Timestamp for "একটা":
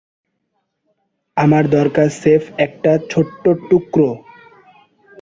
2.57-2.91